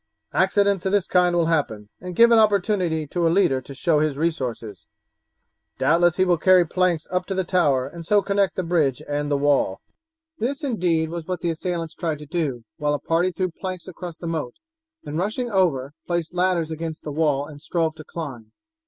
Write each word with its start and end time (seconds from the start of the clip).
"Accidents 0.33 0.83
of 0.87 0.91
this 0.93 1.05
kind 1.05 1.35
will 1.35 1.45
happen, 1.45 1.89
and 1.99 2.15
give 2.15 2.31
an 2.31 2.39
opportunity 2.39 3.05
to 3.05 3.27
a 3.27 3.29
leader 3.29 3.61
to 3.61 3.75
show 3.75 3.99
his 3.99 4.17
resources. 4.17 4.87
Doubtless 5.77 6.17
he 6.17 6.25
will 6.25 6.39
carry 6.39 6.65
planks 6.65 7.05
up 7.11 7.27
to 7.27 7.35
the 7.35 7.43
tower 7.43 7.85
and 7.85 8.03
so 8.03 8.23
connect 8.23 8.55
the 8.55 8.63
bridge 8.63 9.03
and 9.07 9.29
the 9.29 9.37
wall." 9.37 9.79
This, 10.39 10.63
indeed, 10.63 11.11
was 11.11 11.27
what 11.27 11.41
the 11.41 11.51
assailants 11.51 11.93
tried 11.93 12.17
to 12.17 12.25
do, 12.25 12.63
while 12.77 12.95
a 12.95 12.99
party 12.99 13.31
threw 13.31 13.51
planks 13.51 13.87
across 13.87 14.17
the 14.17 14.25
moat, 14.25 14.55
and 15.05 15.19
rushing 15.19 15.51
over 15.51 15.93
placed 16.07 16.33
ladders 16.33 16.71
against 16.71 17.03
the 17.03 17.11
wall 17.11 17.45
and 17.45 17.61
strove 17.61 17.93
to 17.93 18.03
climb. 18.03 18.53